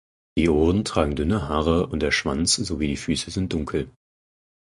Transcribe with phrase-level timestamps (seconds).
[0.35, 3.91] Die Ohren tragen dünne Haare und der Schwanz sowie die Füße sind dunkel.